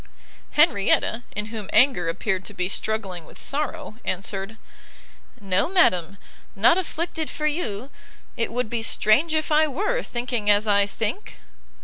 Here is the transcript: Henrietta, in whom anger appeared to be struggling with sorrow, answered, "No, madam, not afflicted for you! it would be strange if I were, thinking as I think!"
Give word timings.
Henrietta, 0.53 1.21
in 1.35 1.45
whom 1.53 1.69
anger 1.71 2.09
appeared 2.09 2.43
to 2.45 2.55
be 2.55 2.67
struggling 2.67 3.23
with 3.23 3.37
sorrow, 3.37 3.97
answered, 4.03 4.57
"No, 5.39 5.69
madam, 5.69 6.17
not 6.55 6.75
afflicted 6.79 7.29
for 7.29 7.45
you! 7.45 7.91
it 8.35 8.51
would 8.51 8.67
be 8.67 8.81
strange 8.81 9.35
if 9.35 9.51
I 9.51 9.67
were, 9.67 10.01
thinking 10.01 10.49
as 10.49 10.65
I 10.65 10.87
think!" 10.87 11.37